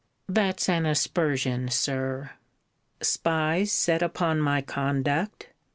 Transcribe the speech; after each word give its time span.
That's 0.27 0.67
an 0.67 0.87
aspersion, 0.87 1.69
Sir! 1.69 2.31
Spies 3.01 3.71
set 3.71 4.01
upon 4.01 4.39
my 4.41 4.63
conduct! 4.63 5.49